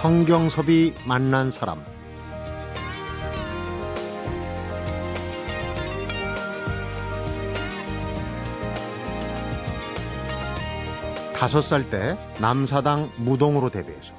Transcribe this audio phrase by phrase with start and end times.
[0.00, 1.84] 성경섭이 만난 사람
[11.34, 14.14] 다섯 살 때 남사당 무동으로 데뷔해서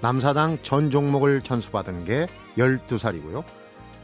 [0.00, 3.42] 남사당 전 종목을 전수받은 게 12살이고요.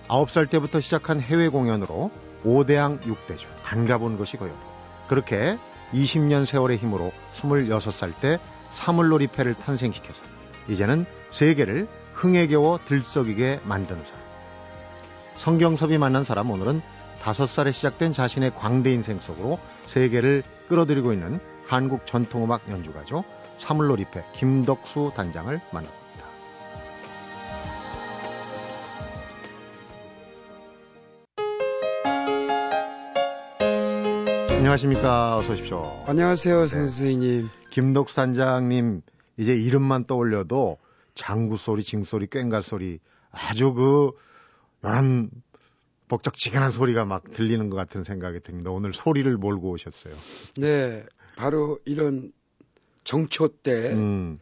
[0.09, 2.10] 9살 때부터 시작한 해외 공연으로
[2.45, 3.46] 5대양 6대죠.
[3.62, 4.59] 안 가본 것이 없고.
[5.06, 5.56] 그렇게
[5.92, 10.35] 20년 세월의 힘으로 26살 때 사물놀이패를 탄생시켜서
[10.68, 14.20] 이제는 세계를 흥에 겨워 들썩이게 만드는 사람.
[15.36, 16.80] 성경섭이 만난 사람 오늘은
[17.20, 23.24] 5살에 시작된 자신의 광대 인생 속으로 세계를 끌어들이고 있는 한국 전통음악 연주가죠.
[23.58, 26.06] 사물놀이패 김덕수 단장을 만납니다.
[34.51, 35.38] 안녕하십니까.
[35.38, 36.04] 어서 오십시오.
[36.06, 36.66] 안녕하세요, 네.
[36.66, 37.51] 선생님.
[37.70, 39.02] 김덕수 단장님,
[39.37, 40.79] 이제 이름만 떠올려도
[41.15, 42.98] 장구 소리, 징 소리, 꽹갈 소리,
[43.30, 44.12] 아주 그,
[44.84, 45.30] 연
[46.09, 48.70] 복적지근한 소리가 막 들리는 것 같은 생각이 듭니다.
[48.70, 50.14] 오늘 소리를 몰고 오셨어요.
[50.57, 51.04] 네.
[51.37, 52.32] 바로 이런
[53.04, 54.38] 정초 때, 음.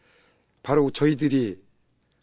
[0.63, 1.59] 바로 저희들이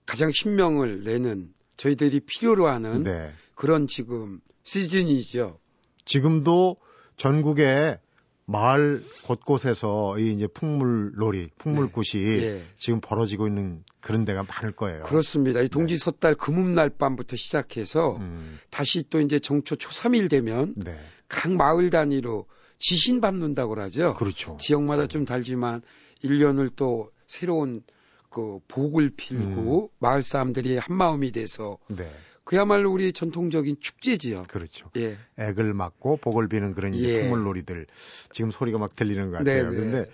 [0.07, 3.33] 가장 신명을 내는, 저희들이 필요로 하는 네.
[3.55, 5.59] 그런 지금 시즌이죠.
[6.05, 6.77] 지금도
[7.17, 7.99] 전국에
[8.45, 12.43] 마을 곳곳에서 이 이제 풍물놀이, 풍물굿이 네.
[12.43, 12.65] 예.
[12.77, 15.03] 지금 벌어지고 있는 그런 데가 많을 거예요.
[15.03, 15.61] 그렇습니다.
[15.61, 15.99] 이 동지 네.
[15.99, 18.59] 섣달 금음날 밤부터 시작해서 음.
[18.71, 20.99] 다시 또 이제 정초 초 3일 되면 네.
[21.29, 22.47] 각 마을 단위로
[22.79, 24.15] 지신 밟는다고 그러죠.
[24.15, 24.57] 그렇죠.
[24.59, 25.83] 지역마다 좀 달지만
[26.25, 27.83] 1년을 또 새로운
[28.29, 29.89] 그 복을 필고 음.
[29.99, 32.11] 마을 사람들이 한 마음이 돼서 네.
[32.45, 34.45] 그야말로 우리 전통적인 축제지요.
[34.49, 34.91] 그렇죠.
[34.97, 35.17] 예.
[35.39, 37.21] 액을 맞고 복을 비는 그런 이제 예.
[37.21, 37.87] 풍물놀이들
[38.33, 39.71] 지금 소리가 막 들리는 것 같아요.
[39.71, 39.77] 네네.
[39.77, 40.11] 그런데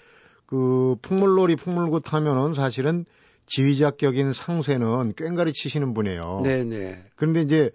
[0.47, 3.04] 그 풍물놀이 풍물굿 하면은 사실은
[3.47, 6.42] 지휘자격인 상세는 꽹가리 치시는 분이에요.
[6.44, 7.04] 네네.
[7.16, 7.70] 그런데 이제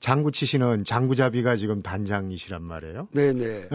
[0.00, 3.08] 장구 치시는 장구잡이가 지금 단장이시란 말이에요.
[3.12, 3.68] 네네.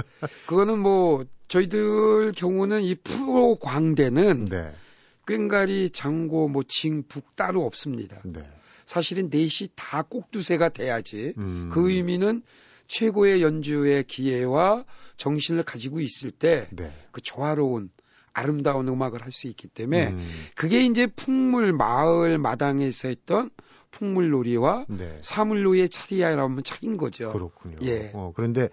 [0.45, 4.71] 그거는 뭐 저희들 경우는 이 프로 광대는 네.
[5.25, 8.21] 꽹가리 장고 뭐 징북 따로 없습니다.
[8.23, 8.41] 네.
[8.91, 11.69] 사실은 넷이 다 꼭두새가 돼야지 음.
[11.71, 12.41] 그 의미는
[12.87, 14.83] 최고의 연주의 기회와
[15.15, 16.91] 정신을 가지고 있을 때그 네.
[17.13, 17.89] 그 조화로운
[18.33, 20.29] 아름다운 음악을 할 수 있기 때문에 음.
[20.55, 23.49] 그게 이제 풍물 마을 마당에서 했던
[23.91, 25.19] 풍물놀이와 네.
[25.21, 27.31] 사물놀이의 차리야라면 차린 거죠.
[27.31, 27.77] 그렇군요.
[27.83, 28.11] 예.
[28.13, 28.67] 어, 그런데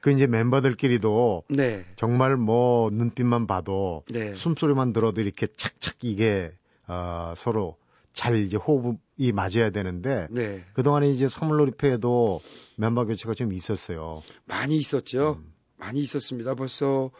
[0.00, 1.84] 그 이제 멤버들끼리도 네.
[1.96, 4.36] 정말 뭐 눈빛만 봐도 네.
[4.36, 6.52] 숨소리만 들어도 이렇게 착착 이게
[6.86, 7.76] 어, 서로
[8.12, 10.64] 잘 이제 호흡 이 맞아야 되는데 네.
[10.72, 12.40] 그동안에 이제 선물놀이패에도
[12.76, 14.22] 멤버 교체가 좀 있었어요.
[14.44, 15.38] 많이 있었죠.
[15.38, 15.52] 음.
[15.76, 16.54] 많이 있었습니다.
[16.54, 17.10] 벌써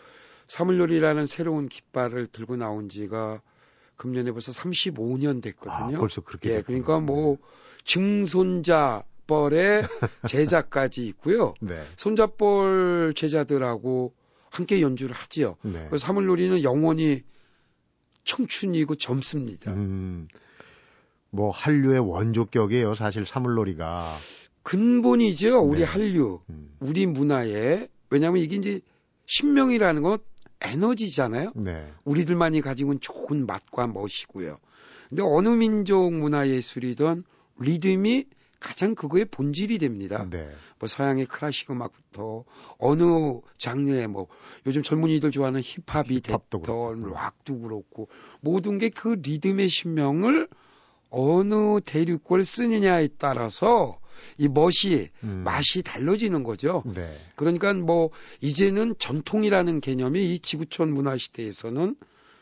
[0.48, 3.42] 사물놀이라는 새로운 깃발을 들고 나온 지가
[3.96, 5.96] 금년에 벌써 35년 됐거든요.
[5.96, 7.38] 아, 벌써 그렇게 예, 그러니까 뭐
[7.84, 9.86] 증손자 뻘의
[10.28, 11.54] 제자까지 있고요.
[11.60, 11.82] 네.
[11.96, 14.14] 손자뻘 제자들하고
[14.50, 15.56] 함께 연주를 하지요.
[15.62, 15.86] 네.
[15.88, 17.22] 그래서 사물놀이는 영원히
[18.24, 19.72] 청춘이고 젊습니다.
[19.72, 20.28] 음.
[21.34, 22.94] 뭐 한류의 원조격이에요.
[22.94, 24.16] 사실 사물놀이가
[24.62, 25.58] 근본이죠.
[25.60, 25.84] 우리 네.
[25.84, 26.76] 한류, 음.
[26.78, 28.80] 우리 문화에 왜냐하면 이게 이제
[29.26, 30.18] 신명이라는 건
[30.62, 31.52] 에너지잖아요.
[31.56, 31.92] 네.
[32.04, 34.58] 우리들만이 가지고 있는 좋은 맛과 멋이고요.
[35.08, 37.24] 근데 어느 민족 문화 예술이든
[37.58, 38.26] 리듬이
[38.60, 40.26] 가장 그거의 본질이 됩니다.
[40.30, 40.48] 네.
[40.78, 42.44] 뭐 서양의 클래식 음악부터
[42.78, 43.04] 어느
[43.58, 44.28] 장르의 뭐
[44.66, 48.08] 요즘 젊은이들 좋아하는 힙합이 됐던 락도 그렇고
[48.40, 50.48] 모든 게 그 리듬의 신명을
[51.14, 53.98] 어느 대륙을 쓰느냐에 따라서
[54.36, 55.42] 이 멋이 음.
[55.44, 56.82] 맛이 달라지는 거죠.
[56.92, 57.16] 네.
[57.36, 58.10] 그러니까 뭐
[58.40, 61.94] 이제는 전통이라는 개념이 이 지구촌 문화 시대에서는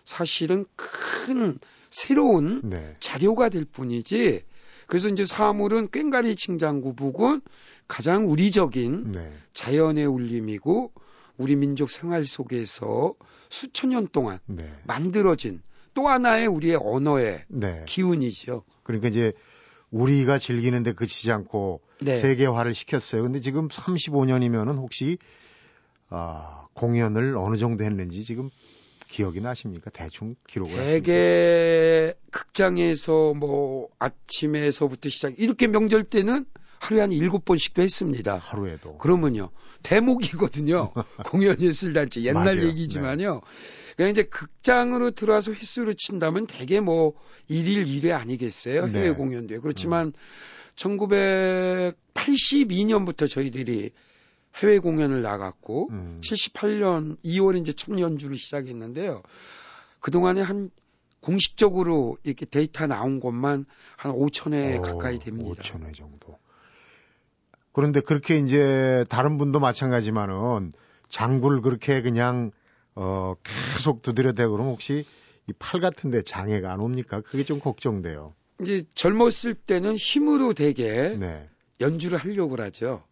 [0.06, 1.58] 사실은 큰
[1.90, 2.94] 새로운 네.
[3.00, 4.42] 자료가 될 뿐이지.
[4.86, 7.42] 그래서 이제 사물은 꽹가리 칭장구 북은
[7.88, 9.32] 가장 우리적인 네.
[9.52, 10.92] 자연의 울림이고
[11.36, 13.14] 우리 민족 생활 속에서
[13.50, 14.70] 수천 년 동안 네.
[14.84, 15.60] 만들어진
[15.94, 17.84] 또 하나의 우리의 언어의 네.
[17.86, 18.64] 기운이죠.
[18.82, 19.32] 그러니까 이제
[19.90, 22.16] 우리가 즐기는데 그치지 않고 네.
[22.16, 23.22] 세계화를 시켰어요.
[23.22, 25.18] 근데 지금 35년이면은 혹시
[26.08, 28.50] 아, 공연을 어느 정도 했는지 지금
[29.08, 29.90] 기억이 나십니까?
[29.90, 36.46] 대충 기록을 대개 극장에서 뭐 아침에서부터 시작 이렇게 명절 때는
[36.78, 38.38] 하루에 한 일곱 번씩도 했습니다.
[38.38, 38.96] 하루에도.
[38.98, 39.50] 그러면요.
[39.82, 40.92] 대목이거든요.
[41.26, 42.62] 공연했을 날짜 옛날.
[42.62, 43.34] 얘기지만요.
[43.34, 43.40] 네.
[43.96, 47.14] 그냥 이제 극장으로 들어와서 횟수로 친다면 대개 뭐
[47.50, 48.86] 1일 1회 아니겠어요?
[48.86, 49.14] 해외 네.
[49.14, 49.60] 공연도요.
[49.60, 50.12] 그렇지만 음.
[50.76, 53.90] 1982년부터 저희들이
[54.56, 56.20] 해외 공연을 나갔고 음.
[56.22, 59.22] 78년 2월에 이제 첫 연주를 시작했는데요.
[60.00, 60.70] 그동안에 한
[61.20, 63.64] 공식적으로 이렇게 데이터 나온 것만
[63.96, 65.62] 한 5천 회 오, 가까이 됩니다.
[65.62, 66.38] 5천 회 정도.
[67.72, 70.72] 그런데 그렇게 이제 다른 분도 마찬가지만은
[71.08, 72.50] 장구를 그렇게 그냥
[72.94, 75.04] 어 계속 두드려대고 그러면 혹시
[75.48, 77.20] 이 팔 같은데 장애가 안 옵니까?
[77.20, 78.34] 그게 좀 걱정돼요.
[78.60, 81.48] 이제 젊었을 때는 힘으로 되게 네.
[81.80, 83.02] 연주를 하려고 하죠.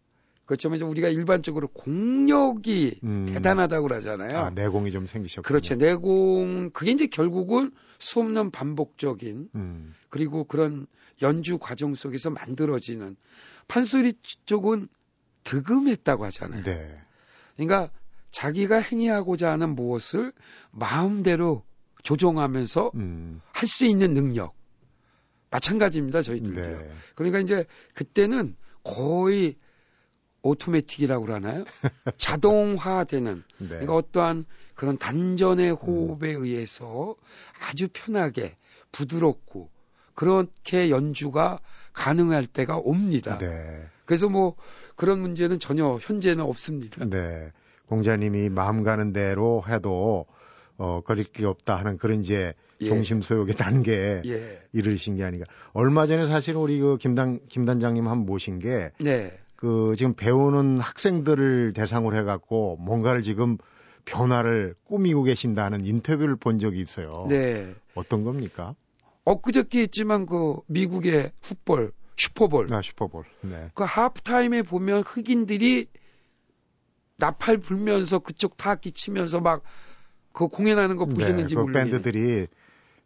[0.45, 3.25] 그렇지만 이제 우리가 일반적으로 공력이 음.
[3.27, 4.37] 대단하다고 그러잖아요.
[4.37, 5.41] 아, 내공이 좀 생기셨죠.
[5.43, 5.75] 그렇죠.
[5.75, 9.95] 내공 그게 이제 결국은 수없는 반복적인 음.
[10.09, 10.87] 그리고 그런
[11.21, 13.15] 연주 과정 속에서 만들어지는
[13.67, 14.13] 판소리
[14.45, 14.87] 쪽은
[15.43, 16.63] 득음했다고 하잖아요.
[16.63, 16.97] 네.
[17.55, 17.89] 그러니까
[18.31, 20.33] 자기가 행위하고자 하는 무엇을
[20.71, 21.63] 마음대로
[22.03, 23.41] 조종하면서 음.
[23.51, 24.55] 할수 있는 능력
[25.49, 26.61] 마찬가지입니다 저희들도.
[26.61, 26.91] 네.
[27.15, 29.55] 그러니까 이제 그때는 거의
[30.41, 31.63] 오토매틱이라고 그러나요?
[32.17, 33.67] 자동화되는 네.
[33.67, 36.43] 그러니까 어떠한 그런 단전의 호흡에 음.
[36.43, 37.15] 의해서
[37.59, 38.55] 아주 편하게
[38.91, 39.69] 부드럽고
[40.15, 41.59] 그렇게 연주가
[41.93, 43.37] 가능할 때가 옵니다.
[43.37, 43.85] 네.
[44.05, 44.55] 그래서 뭐
[44.95, 47.05] 그런 문제는 전혀 현재는 없습니다.
[47.05, 47.51] 네.
[47.91, 50.25] 공자님이 마음 가는 대로 해도
[50.77, 52.87] 어 거릴 게 없다 하는 그런 이제 예.
[52.87, 54.61] 종심소욕의 단계에 예.
[54.71, 55.45] 이르신 게 아닌가.
[55.73, 59.37] 얼마 전에 사실 우리 그 김단 김단장님 한번 모신 게 네.
[59.57, 63.57] 그 지금 배우는 학생들을 대상으로 해갖고 뭔가를 지금
[64.05, 67.25] 변화를 꾸미고 계신다는 인터뷰를 본 적이 있어요.
[67.27, 67.73] 네.
[67.93, 68.73] 어떤 겁니까?
[69.25, 72.73] 엊그저께 있지만 그 미국의 풋볼 슈퍼볼.
[72.73, 73.25] 아, 슈퍼볼.
[73.41, 73.69] 네.
[73.73, 75.87] 그 하프타임에 보면 흑인들이
[77.21, 79.63] 나팔 불면서 그쪽 타악기 치면서 막
[80.33, 81.91] 그 공연하는 거 보셨는지 네, 그 모르겠네요.
[82.01, 82.47] 밴드들이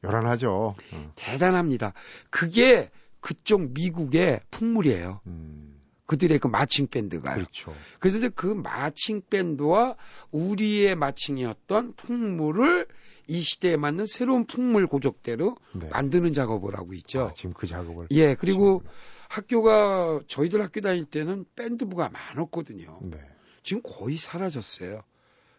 [0.04, 0.76] 요란하죠.
[0.94, 1.12] 어.
[1.16, 1.94] 대단합니다.
[2.30, 5.22] 그게 그쪽 미국의 풍물이에요.
[5.28, 5.82] 음.
[6.06, 7.34] 그들의 그 마칭 밴드가요.
[7.34, 7.74] 그렇죠.
[8.00, 9.96] 그래서 이제 그 마칭 밴드와
[10.32, 12.86] 우리의 마칭이었던 풍물을
[13.28, 15.90] 이 시대에 맞는 새로운 풍물 고적대로 네.
[15.90, 17.30] 만드는 작업을 하고 있죠.
[17.32, 18.10] 아, 지금 그 작업을.
[18.12, 18.84] 예, 그리고
[19.30, 23.00] 학교가 저희들 학교 다닐 때는 밴드부가 많았거든요.
[23.02, 23.18] 네.
[23.66, 25.02] 지금 거의 사라졌어요.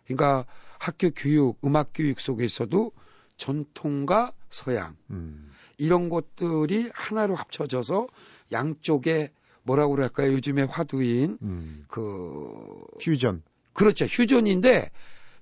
[0.04, 0.46] 그러니까
[0.78, 2.92] 학교 교육, 음악 교육 속에서도
[3.36, 5.50] 전통과 서양 음.
[5.76, 8.06] 이런 것들이 하나로 합쳐져서
[8.52, 9.32] 양쪽에
[9.64, 10.32] 뭐라고 그럴까요?
[10.32, 11.84] 요즘에 화두인 음.
[11.88, 13.42] 그 휴전.
[13.72, 14.04] 그렇죠.
[14.04, 14.92] 휴전인데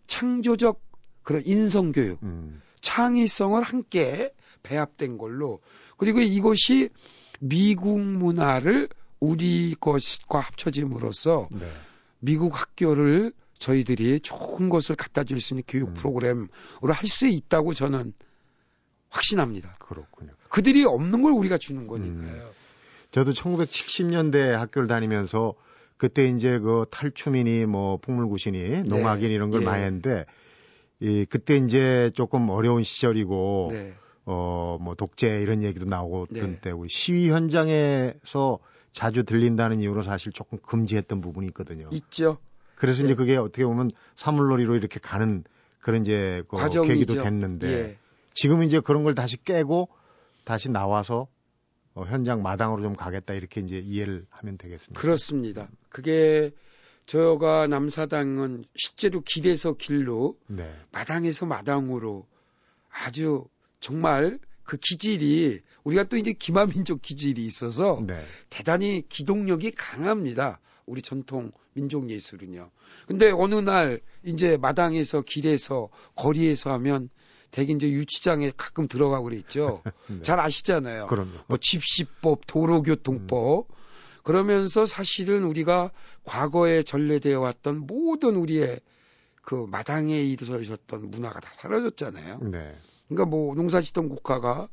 [0.07, 0.81] 창조적
[1.23, 2.63] 그런 인성 교육, 음.
[2.81, 4.33] 창의성을 함께
[4.63, 5.61] 배합된 걸로
[5.99, 6.89] 그리고 이것이
[7.41, 8.89] 미국 문화를
[9.21, 11.71] 우리 것과 합쳐짐으로써 네.
[12.25, 15.95] 미국 학교를 저희들이 좋은 것을 갖다 줄 수 있는 교육 음.
[15.95, 18.13] 프로그램으로 할 수 있다고 저는
[19.11, 19.75] 확신합니다.
[19.79, 20.33] 그렇군요.
[20.49, 22.43] 그들이 없는 걸 우리가 주는 거니까요.
[22.47, 22.51] 음.
[23.13, 25.55] 저도 1970년대 학교를 다니면서
[25.97, 28.83] 그때 이제 그 탈춤이니 뭐 풍물구신이 네.
[28.83, 29.67] 농악인 이런 걸 네.
[29.67, 30.25] 많이 했는데
[30.99, 33.95] 이 그때 이제 조금 어려운 시절이고 네.
[34.25, 36.41] 어뭐 독재 이런 얘기도 나오고 네.
[36.41, 38.59] 그런 때고 시위 현장에서
[38.95, 41.89] 자주 들린다는 이유로 사실 조금 금지했던 부분이 있거든요.
[41.93, 42.39] 있죠.
[42.77, 43.09] 그래서 네.
[43.09, 45.45] 이제 그게 어떻게 보면 사물놀이로 이렇게 가는
[45.81, 46.57] 그런 이제 그
[46.87, 47.99] 계기도 됐는데 예.
[48.33, 49.89] 지금 이제 그런 걸 다시 깨고
[50.45, 51.27] 다시 나와서
[51.95, 55.01] 어, 현장 마당으로 좀 가겠다 이렇게 이제 이해를 하면 되겠습니다.
[55.01, 55.69] 그렇습니다.
[55.89, 56.53] 그게
[57.07, 60.73] 저가 남사당은 실제로 길에서 길로 네.
[60.93, 62.27] 마당에서 마당으로
[62.91, 63.45] 아주
[63.81, 68.25] 정말 그 기질이 우리가 또 이제 기마민족 기질이 있어서 네.
[68.51, 70.61] 대단히 기동력이 강합니다.
[70.87, 72.71] 우리 전통 민족 예술은요.
[73.07, 77.11] 근데 어느 날 이제 마당에서 길에서 거리에서 하면
[77.51, 79.83] 대개 이제 유치장에 가끔 들어가고 그랬죠.
[80.09, 80.23] 네.
[80.23, 81.07] 잘 아시잖아요.
[81.07, 81.31] 그럼요.
[81.47, 83.71] 뭐 집시법, 도로교통법.
[83.71, 83.75] 음.
[84.25, 85.91] 그러면서 사실은 우리가
[86.25, 88.81] 과거에 전래되어 왔던 모든 우리의
[89.43, 92.39] 그 마당에 있어있었던 문화가 다 사라졌잖아요.
[92.51, 92.75] 네.
[93.09, 94.69] 그러니까 뭐 농사짓던 국가가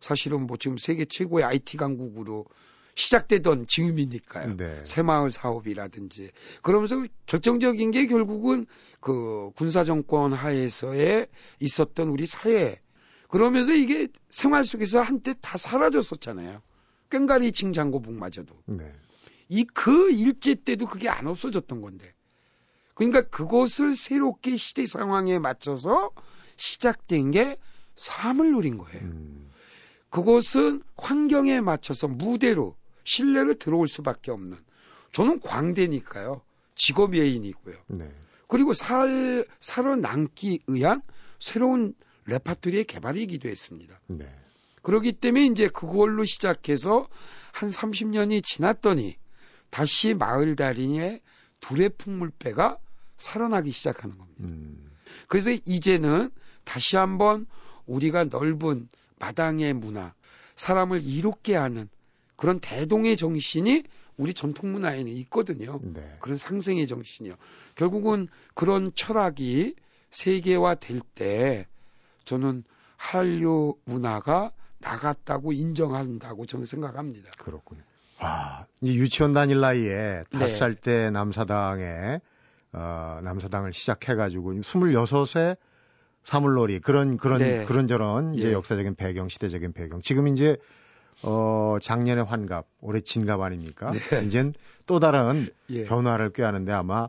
[0.00, 2.46] 사실은 뭐 지금 세계 최고의 IT 강국으로
[2.94, 4.56] 시작되던 지음이니까요.
[4.56, 4.82] 네.
[4.84, 6.30] 새마을 사업이라든지
[6.62, 8.66] 그러면서 결정적인 게 결국은
[9.00, 11.28] 그 군사 정권 하에서의
[11.60, 12.80] 있었던 우리 사회
[13.28, 16.60] 그러면서 이게 생활 속에서 한때 다 사라졌었잖아요.
[17.10, 18.54] 꽹가리 칭장고북마저도.
[18.66, 18.92] 네.
[19.48, 22.12] 이그 일제 때도 그게 안 없어졌던 건데.
[22.94, 26.10] 그러니까 그것을 새롭게 시대 상황에 맞춰서
[26.60, 27.56] 시작된 게
[27.96, 29.00] 삶을 누린 거예요.
[29.00, 29.50] 음.
[30.10, 34.58] 그것은 환경에 맞춰서 무대로 신뢰를 들어올 수밖에 없는
[35.12, 36.42] 저는 광대니까요.
[36.74, 37.76] 직업 예인이고요.
[37.88, 38.10] 네.
[38.46, 41.02] 그리고 살 살아남기 위한
[41.38, 41.94] 새로운
[42.26, 43.98] 레파토리의 개발이기도 했습니다.
[44.08, 44.28] 네.
[44.82, 47.08] 그렇기 때문에 이제 그걸로 시작해서
[47.52, 49.16] 한 30년이 지났더니
[49.70, 51.20] 다시 마을 달인의
[51.60, 52.78] 둘의 풍물배가
[53.16, 54.42] 살아나기 시작하는 겁니다.
[54.44, 54.90] 음.
[55.28, 56.30] 그래서 이제는
[56.70, 57.46] 다시 한번
[57.86, 60.14] 우리가 넓은 마당의 문화,
[60.54, 61.88] 사람을 이롭게 하는
[62.36, 63.82] 그런 대동의 정신이
[64.16, 65.80] 우리 전통 문화에는 있거든요.
[65.82, 66.16] 네.
[66.20, 67.34] 그런 상생의 정신이요.
[67.74, 69.74] 결국은 그런 철학이
[70.12, 71.66] 세계화 될 때
[72.24, 72.62] 저는
[72.96, 77.32] 한류 문화가 나갔다고 인정한다고 저는 생각합니다.
[77.36, 77.82] 그렇군요.
[78.20, 80.54] 와, 이제 유치원 다닐 나이에 다섯 네.
[80.54, 82.20] 살때 남사당에
[82.72, 85.56] 어, 남사당을 시작해가지고 26세
[86.24, 87.64] 사물놀이 그런 그런 네.
[87.64, 88.52] 그런 저런 이제 예.
[88.52, 90.00] 역사적인 배경, 시대적인 배경.
[90.00, 90.56] 지금 이제
[91.22, 93.90] 어 작년에 환갑, 올해 진갑 아닙니까?
[93.90, 94.24] 네.
[94.24, 94.54] 이젠
[94.86, 95.84] 또 다른 예.
[95.84, 97.08] 변화를 꾀하는데 아마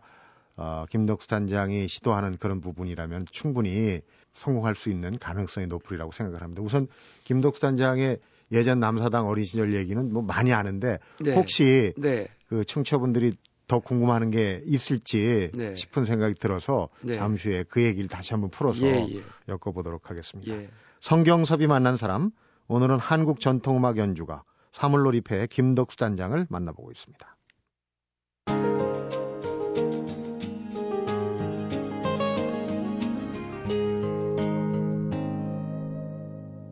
[0.57, 4.01] 어 김덕수 단장이 시도하는 그런 부분이라면 충분히
[4.33, 6.61] 성공할 수 있는 가능성이 높으리라고 생각을 합니다.
[6.61, 6.87] 우선
[7.23, 8.19] 김덕수 단장의
[8.51, 11.33] 예전 남사당 어린 시절 얘기는 뭐 많이 아는데 네.
[11.33, 12.27] 혹시 네.
[12.47, 13.33] 그 청취자분들이
[13.71, 15.75] 더 궁금한 게 있을지 네.
[15.75, 17.15] 싶은 생각이 들어서 네.
[17.15, 19.21] 잠시 후에 그 얘기를 다시 한번 풀어서 예, 예.
[19.47, 20.53] 엮어보도록 하겠습니다.
[20.53, 20.67] 예.
[20.99, 22.31] 성경섭이 만난 사람
[22.67, 27.37] 오늘은 한국 전통음악 연주가 사물놀이패 김덕수 단장을 만나보고 있습니다.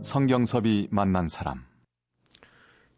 [0.01, 1.63] 성경섭이 만난 사람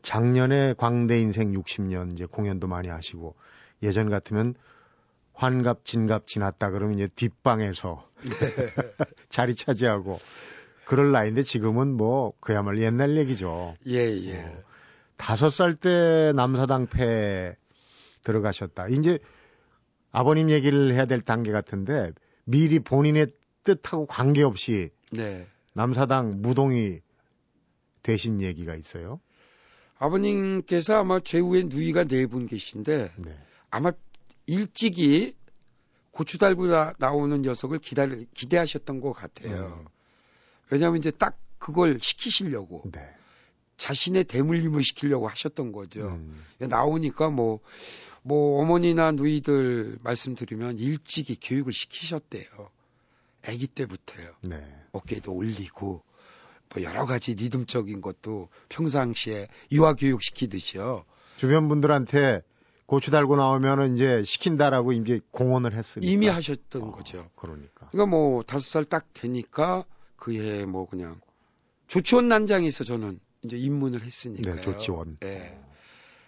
[0.02, 3.36] 작년에 광대 인생 60년 이제 공연도 많이 하시고
[3.84, 4.56] 예전 같으면
[5.34, 8.30] 환갑, 진갑 지났다 그러면 이제 뒷방에서 네.
[9.30, 10.20] 자리 차지하고
[10.86, 13.76] 그럴 나이인데 지금은 뭐 그야말로 옛날 얘기죠.
[13.88, 14.40] 예, 예.
[14.44, 14.64] 어,
[15.18, 17.56] 다섯 살때 남사당패
[18.24, 18.88] 들어가셨다.
[18.90, 19.20] 이제
[20.12, 22.12] 아버님 얘기를 해야 될 단계 같은데
[22.44, 23.28] 미리 본인의
[23.64, 25.48] 뜻하고 관계없이 네.
[25.74, 27.00] 남사당 무동이
[28.04, 29.20] 되신 얘기가 있어요.
[29.98, 33.38] 아버님께서 아마 최후에 누이가 네 분 계신데 네.
[33.72, 33.92] 아마
[34.46, 35.36] 일찍이
[36.12, 39.82] 고추 달고 나, 나오는 녀석을 기다리, 기대하셨던 것 같아요.
[39.82, 39.88] 음.
[40.70, 43.02] 왜냐하면 이제 딱 그걸 시키시려고 네.
[43.78, 46.08] 자신의 대물림을 시키려고 하셨던 거죠.
[46.08, 46.44] 음.
[46.60, 47.62] 나오니까 뭐,
[48.22, 52.46] 뭐 어머니나 누이들 말씀드리면 일찍이 교육을 시키셨대요.
[53.48, 54.34] 아기 때부터요.
[54.42, 54.64] 네.
[54.92, 56.04] 어깨도 올리고
[56.74, 61.06] 뭐 여러 가지 리듬적인 것도 평상시에 유아 교육 시키듯이요.
[61.38, 62.44] 주변 분들한테
[62.92, 67.30] 고추 달고 나오면은 이제 시킨다라고 이제 공언을 했으니까 이미 하셨던 어, 거죠.
[67.38, 67.88] 그러니까.
[67.90, 69.86] 그러니까 뭐 다섯 살 딱 되니까
[70.18, 71.22] 그해 뭐 그냥
[71.88, 74.56] 조치원 난장에서 저는 이제 입문을 했으니까요.
[74.56, 75.20] 네, 조치원.
[75.22, 75.58] 네.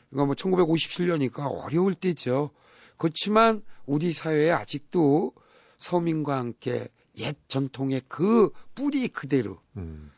[0.09, 2.51] 그러니까 뭐 1957년이니까 어려울 때죠.
[2.95, 5.33] 그렇지만 우리 사회에 아직도
[5.79, 10.13] 서민과 함께 옛 전통의 그 뿌리 그대로 음.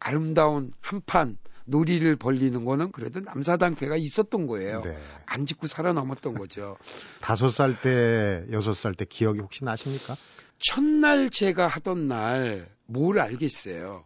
[0.00, 4.82] 아름다운 한판 놀이를 벌리는 거는 그래도 남사당패가 있었던 거예요.
[4.82, 4.96] 네.
[5.26, 6.76] 안 짓고 살아남았던 거죠.
[7.20, 10.16] 다섯 살 때, 여섯 살 때 기억이 혹시 나십니까?
[10.58, 14.04] 첫날 제가 하던 날 뭘 알겠어요.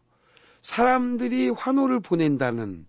[0.62, 2.86] 사람들이 환호를 보낸다는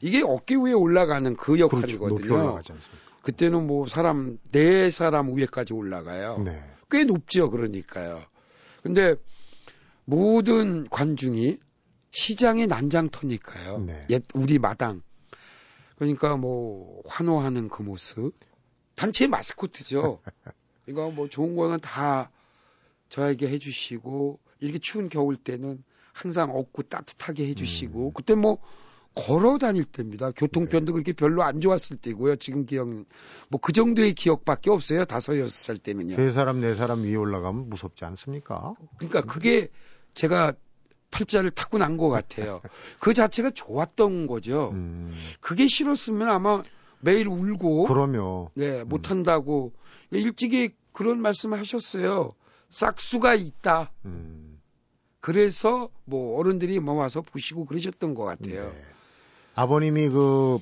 [0.00, 1.58] 이게 어깨 위에 올라가는 그.
[1.58, 2.52] 역할이거든요.
[2.52, 2.74] 그렇죠.
[3.22, 6.38] 그때는 뭐 사람 네 사람 위에까지 올라가요.
[6.44, 6.62] 네.
[6.90, 7.50] 꽤 높죠.
[7.50, 8.22] 그러니까요.
[8.82, 9.14] 근데
[10.04, 11.58] 모든 관중이
[12.14, 13.78] 시장의 난장터니까요.
[13.80, 14.06] 네.
[14.10, 15.02] 옛 우리 마당.
[15.96, 18.32] 그러니까 뭐 환호하는 그 모습.
[18.94, 20.20] 단체 마스코트죠.
[20.86, 22.30] 이거 뭐 좋은 거는 다
[23.08, 28.12] 저에게 해주시고 이렇게 추운 겨울 때는 항상 업고 따뜻하게 해주시고 음.
[28.14, 28.58] 그때 뭐
[29.16, 30.30] 걸어 다닐 때입니다.
[30.30, 30.92] 교통편도 네.
[30.92, 32.36] 그렇게 별로 안 좋았을 때고요.
[32.36, 32.88] 지금 기억
[33.48, 35.04] 뭐 그 정도의 기억밖에 없어요.
[35.04, 36.14] 다섯 여섯 살 때면요.
[36.14, 38.74] 세 사람 네 사람 위에 올라가면 무섭지 않습니까?
[38.98, 39.68] 그러니까 그게
[40.14, 40.52] 제가
[41.14, 42.60] 팔자를 타고 난 것 같아요.
[42.98, 44.70] 그 자체가 좋았던 거죠.
[44.72, 45.14] 음.
[45.40, 46.62] 그게 싫었으면 아마
[47.00, 48.88] 매일 울고 그러면 네 음.
[48.88, 49.72] 못한다고
[50.10, 52.32] 일찍이 그런 말씀을 하셨어요.
[52.70, 53.92] 싹수가 있다.
[54.06, 54.60] 음.
[55.20, 58.72] 그래서 뭐 어른들이 뭐 와서 보시고 그러셨던 것 같아요.
[58.72, 58.82] 네.
[59.54, 60.58] 아버님이 그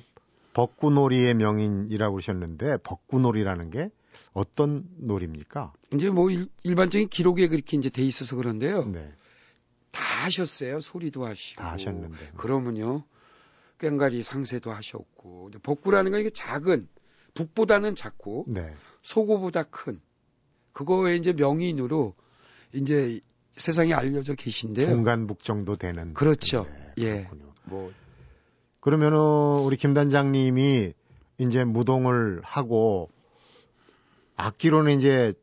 [0.53, 3.89] 벚구놀이의 명인이라고 하셨는데 벚구놀이라는 게
[4.33, 5.73] 어떤 놀입니까?
[5.95, 8.85] 이제 뭐 일, 반적인 기록에 그렇게 이제 돼 있어서 그런데요.
[8.85, 9.11] 네.
[10.23, 10.79] 다 하셨어요.
[10.79, 11.61] 소리도 하시고.
[11.61, 12.31] 다 하셨는데.
[12.37, 13.03] 그러면요.
[13.77, 15.51] 꽹가리 상세도 하셨고.
[15.61, 16.87] 복구라는 건 이게 작은
[17.33, 18.73] 북보다는 작고 네.
[19.01, 19.99] 소고보다 큰
[20.71, 22.13] 그거에 이제 명인으로
[22.71, 23.19] 이제
[23.51, 24.87] 세상에 알려져 계신데요.
[24.87, 26.13] 중간북 정도 되는.
[26.13, 26.65] 그렇죠.
[26.95, 27.29] 네, 예.
[27.65, 27.91] 뭐
[28.79, 29.17] 그러면은
[29.65, 30.93] 우리 김 단장님이
[31.39, 33.09] 이제 무동을 하고
[34.35, 35.33] 악기로는 이제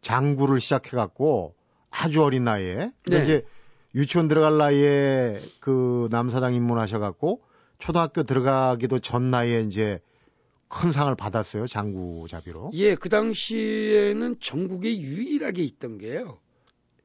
[0.00, 1.54] 장구를 시작해 갖고
[1.90, 3.22] 아주 어린 나이에 네.
[3.22, 3.46] 이제
[3.94, 7.42] 유치원 들어갈 나이에 그 남사당 입문하셔갖고
[7.78, 10.00] 초등학교 들어가기도 전 나이에 이제
[10.68, 12.70] 큰 상을 받았어요 장구잡이로.
[12.74, 16.38] 예, 그 당시에는 전국에 유일하게 있던 게요.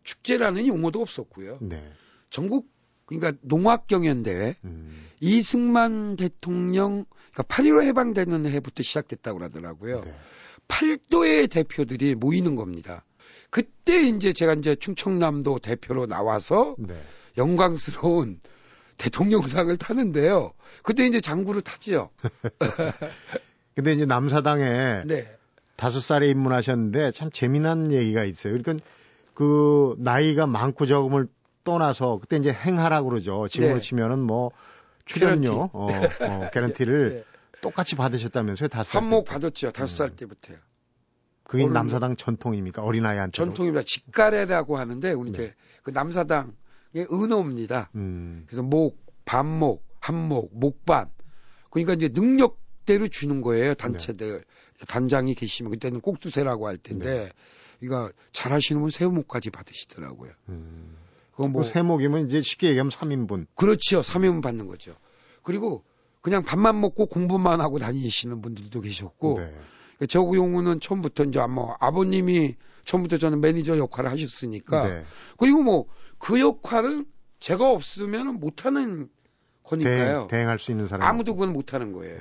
[0.04, 1.58] 축제라는 용어도 없었고요.
[1.62, 1.84] 네.
[2.30, 2.70] 전국
[3.06, 5.08] 그러니까 농학경연 대회 음.
[5.20, 10.02] 이승만 대통령 그러니까 8.15 해방되는 해부터 시작됐다고 그러더라고요.
[10.02, 10.16] 네.
[10.68, 13.04] 8도의 대표들이 모이는 겁니다.
[13.50, 16.96] 그때 이제 제가 이제 충청남도 대표로 나와서 네.
[17.38, 18.40] 영광스러운
[18.98, 20.54] 대통령상을 타는데요.
[20.84, 22.10] 그때 이제 장구를 타지요.
[23.76, 25.32] 근데 이제 남사당에 네.
[25.76, 28.58] 다섯 살에 입문하셨는데 참 재미난 얘기가 있어요.
[28.58, 28.84] 그러니까
[29.34, 31.28] 그 나이가 많고 적음을
[31.64, 33.48] 떠나서 그때 이제 행하라고 그러죠.
[33.50, 33.82] 지금으로 네.
[33.82, 34.52] 치면은 뭐
[35.06, 35.88] 출연료, 어,
[36.22, 37.24] 어, 개런티를 네.
[37.62, 38.70] 똑같이 받으셨다면서요?
[38.70, 39.02] 다섯 살.
[39.04, 39.72] 한몫 받았죠.
[39.72, 40.16] 다섯 살 음.
[40.16, 40.58] 때부터요.
[41.48, 42.84] 그게 어른, 남사당 전통입니까?
[42.84, 43.36] 어린아이한테.
[43.36, 43.84] 전통입니다.
[43.84, 45.44] 직가래라고 하는데 우리 네.
[45.44, 47.90] 이제 그 남사당의 은호입니다.
[47.96, 48.44] 음.
[48.48, 51.10] 그래서 목, 반목, 한목, 목반.
[51.70, 53.76] 그러니까 이제 능력대로 주는 거예요.
[53.76, 54.40] 단체들.
[54.40, 54.86] 네.
[54.88, 57.32] 단장이 계시면 그때는 꼭두세라고 할 텐데 네.
[57.82, 60.32] 이거 잘하시는 분 세우목까지 받으시더라고요.
[60.50, 60.98] 음.
[61.32, 63.48] 그거 뭐 세목이면 이제 쉽게 얘기하면 3인분.
[63.56, 64.02] 그렇죠.
[64.02, 64.96] 3인분 받는 거죠.
[65.44, 65.84] 그리고
[66.22, 69.56] 그냥 밥만 먹고 공부만 하고 다니시는 분들도 계셨고 네.
[70.08, 75.04] 저 경우는 처음부터 이제 뭐 아버님이 처음부터 저는 매니저 역할을 하셨으니까 네.
[75.38, 75.86] 그리고 뭐
[76.20, 77.06] 그 역할을
[77.40, 79.08] 제가 없으면 못하는
[79.64, 80.26] 거니까요.
[80.32, 82.20] 대행, 할수 있는 사람 아무도 그건 못하는 거예요.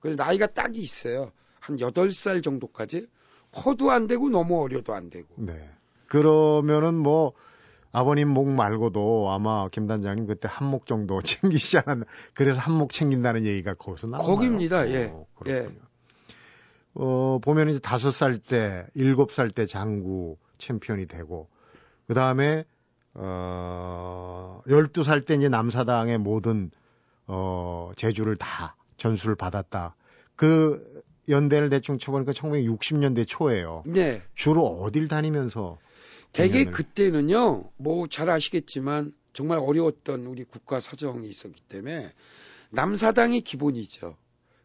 [0.00, 1.30] 그래서 나이가 딱이 있어요.
[1.60, 3.06] 한 8살 정도까지
[3.52, 5.28] 커도 안 되고 너무 어려도 안 되고.
[5.36, 5.70] 네.
[6.08, 7.32] 그러면은 뭐
[7.92, 12.04] 아버님 목 말고도 아마 김 단장님 그때 한 목 정도 챙기시지 않았나.
[12.34, 14.26] 그래서 한 목 챙긴다는 얘기가 거기서 나와요.
[14.26, 14.88] 거기입니다.
[14.90, 15.04] 예.
[15.12, 15.68] 어, 예.
[16.98, 21.48] 어, 보면 이제 다섯 살 때, 일곱 살 때 장구 챔피언이 되고,
[22.08, 22.64] 그 다음에,
[23.14, 26.70] 어, 열두 살때 이제 남사당의 모든,
[27.26, 29.94] 어, 제주를 다 전수를 받았다.
[30.34, 33.84] 그 연대를 대충 쳐보니까 1960년대 초예요.
[33.86, 34.22] 네.
[34.34, 35.78] 주로 어딜 다니면서
[36.32, 42.12] 대개 그때는요, 뭐 잘 아시겠지만 정말 어려웠던 우리 국가 사정이 있었기 때문에
[42.70, 44.16] 남사당이 기본이죠.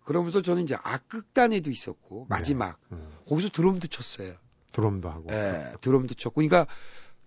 [0.03, 2.25] 그러면서 저는 이제 악극단에도 있었고 네.
[2.29, 2.97] 마지막 네.
[2.97, 3.07] 음.
[3.27, 4.33] 거기서 드럼도 쳤어요.
[4.71, 5.29] 드럼도 하고.
[5.29, 6.35] 네, 드럼도 쳤고.
[6.35, 6.67] 그러니까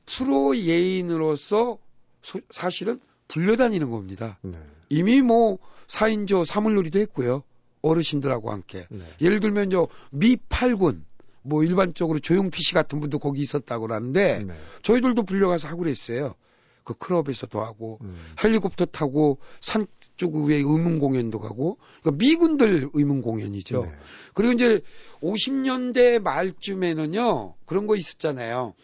[0.05, 1.79] 프로 예인으로서
[2.23, 4.39] 소, 사실은 불려다니는 겁니다.
[4.43, 4.59] 네.
[4.89, 5.59] 이미 뭐
[5.89, 7.43] 4인조 사물놀이도 했고요.
[7.83, 8.87] 어르신들하고 함께.
[8.91, 9.05] 네.
[9.21, 11.05] 예를 들면 저 미팔군
[11.43, 14.55] 뭐 일반적으로 조용피 씨 같은 분도 거기 있었다고 그러는데 네.
[14.83, 16.35] 저희들도 불려가서 하고 그랬어요.
[16.83, 18.17] 그 클럽에서도 하고 음.
[18.43, 19.87] 헬리콥터 타고 산
[20.17, 23.83] 쪽 위에 의문 공연도 가고 그러니까 미군들 의문 공연이죠.
[23.83, 23.93] 네.
[24.35, 24.81] 그리고 이제
[25.21, 28.75] 50년대 말쯤에는요 그런 거 있었잖아요.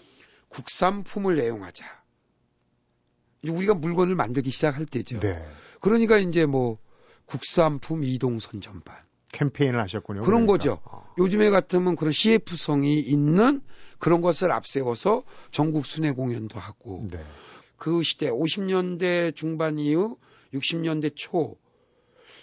[0.48, 1.84] 국산품을 애용하자.
[3.48, 5.20] 우리가 물건을 만들기 시작할 때죠.
[5.20, 5.42] 네.
[5.80, 6.78] 그러니까 이제 뭐
[7.26, 8.96] 국산품 이동선 전반.
[9.32, 10.20] 캠페인을 하셨군요.
[10.20, 10.52] 그런 그러니까.
[10.52, 10.80] 거죠.
[10.84, 11.12] 어.
[11.18, 13.62] 요즘에 같으면 그런 CF성이 있는
[13.98, 17.18] 그런 것을 앞세워서 전국 순회 공연도 하고 네.
[17.76, 20.18] 그 시대 50년대 중반 이후
[20.52, 21.56] 60년대 초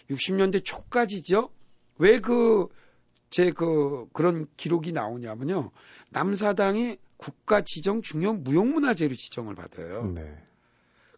[0.10, 1.50] 60년대 초까지죠.
[1.98, 2.68] 왜 그
[3.30, 5.72] 제그 그, 그런 기록이 나오냐면요.
[6.10, 10.12] 남사당이 국가 지정 중요 무형문화재로 지정을 받아요.
[10.14, 10.36] 네.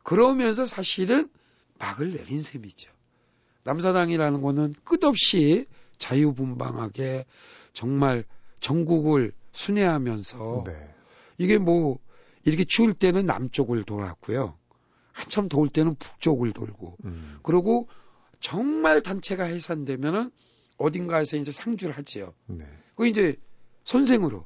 [0.03, 1.29] 그러면서 사실은
[1.79, 2.91] 막을 내린 셈이죠.
[3.63, 5.67] 남사당이라는 거는 끝없이
[5.99, 7.25] 자유분방하게
[7.73, 8.25] 정말
[8.59, 10.95] 전국을 순회하면서 네.
[11.37, 11.99] 이게 뭐
[12.43, 14.57] 이렇게 추울 때는 남쪽을 돌았고요.
[15.11, 17.39] 한참 더울 때는 북쪽을 돌고 음.
[17.43, 17.87] 그리고
[18.39, 20.31] 정말 단체가 해산되면은
[20.77, 22.33] 어딘가에서 이제 상주를 하지요.
[22.47, 22.65] 네.
[22.95, 23.35] 그 이제
[23.83, 24.45] 선생으로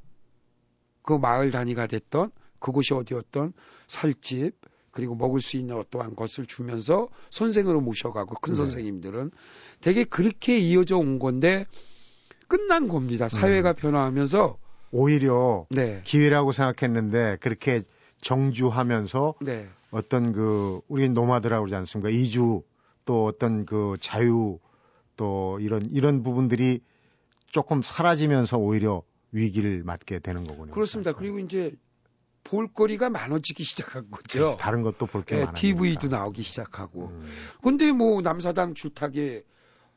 [1.02, 3.54] 그 마을 단위가 됐던 그곳이 어디였던
[3.88, 4.56] 살집
[4.92, 8.56] 그리고 먹을 수 있는 어떠한 것을 주면서 선생으로 모셔가고 큰 네.
[8.56, 9.32] 선생님들은
[9.82, 11.66] 되게 그렇게 이어져 온 건데
[12.48, 13.28] 끝난 겁니다.
[13.30, 13.76] 사회가 음.
[13.76, 14.58] 변화하면서
[14.92, 16.02] 오히려 네.
[16.06, 17.84] 기회라고 생각했는데 그렇게
[18.22, 19.68] 정주하면서 네.
[19.96, 22.10] 어떤 그 우리 노마드라고 그러지 않습니까?
[22.10, 22.64] 이주
[23.06, 24.60] 또 어떤 그 자유
[25.16, 26.82] 또 이런 이런 부분들이
[27.48, 30.74] 조금 사라지면서 오히려 위기를 맞게 되는 거군요.
[30.74, 31.14] 그렇습니다.
[31.14, 31.74] 그리고 이제
[32.44, 34.58] 볼거리가 많아지기 시작한 거죠.
[34.60, 35.54] 다른 것도 볼게 네, 많아.
[35.54, 37.08] TV도 나오기 시작하고.
[37.08, 37.28] 음.
[37.64, 39.44] 근데 뭐 남사당 출탁에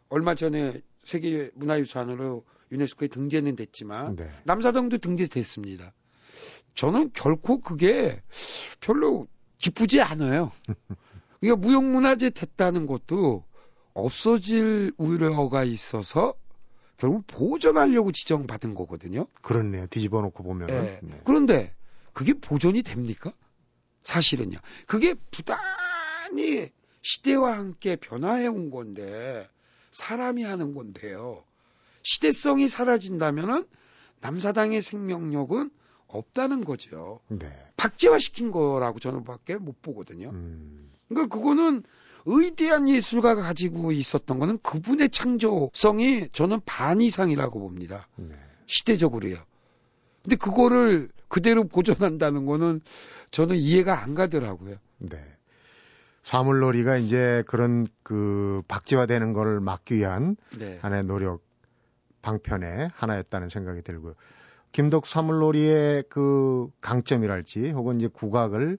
[0.08, 4.30] 얼마 전에 세계 문화유산으로 유네스코에 등재는 됐지만 네.
[4.44, 5.92] 남사당도 등재됐습니다.
[6.74, 8.22] 저는 결코 그게
[8.78, 9.26] 별로
[9.58, 10.52] 기쁘지 않아요.
[11.40, 13.44] 그러니까 무형문화재 됐다는 것도
[13.94, 16.34] 없어질 우려가 있어서
[16.96, 19.26] 결국 보존하려고 지정받은 거거든요.
[19.42, 19.86] 그렇네요.
[19.86, 20.66] 뒤집어 놓고 보면.
[20.66, 21.00] 네.
[21.02, 21.20] 네.
[21.24, 21.74] 그런데
[22.12, 23.32] 그게 보존이 됩니까?
[24.02, 24.58] 사실은요.
[24.86, 26.70] 그게 부단히
[27.02, 29.48] 시대와 함께 변화해 온 건데
[29.92, 31.44] 사람이 하는 건데요.
[32.02, 33.66] 시대성이 사라진다면은
[34.20, 35.70] 남사당의 생명력은
[36.08, 37.20] 없다는 거죠.
[37.28, 37.50] 네.
[37.76, 40.30] 박제화 시킨 거라고 저는 밖에 못 보거든요.
[40.30, 40.90] 음.
[41.08, 41.82] 그러니까 그거는
[42.24, 48.08] 의대한 예술가가 가지고 있었던 거는 그분의 창조성이 저는 반 이상이라고 봅니다.
[48.16, 48.34] 네.
[48.66, 49.36] 시대적으로요.
[50.22, 52.80] 근데 그거를 그대로 보존한다는 거는
[53.30, 54.76] 저는 이해가 안 가더라고요.
[54.98, 55.24] 네.
[56.22, 60.78] 사물놀이가 이제 그런 그 박제화되는 걸 막기 위한 네.
[60.82, 61.42] 하나의 노력
[62.20, 64.14] 방편의 하나였다는 생각이 들고요.
[64.72, 68.78] 김덕 사물놀이의 그 강점이랄지 혹은 이제 국악을